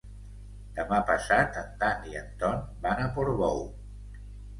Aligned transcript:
Demà 0.77 1.01
passat 1.09 1.59
en 1.61 1.69
Dan 1.83 2.07
i 2.13 2.19
en 2.21 2.31
Ton 2.45 2.63
van 2.87 3.03
a 3.05 3.11
Portbou. 3.19 3.61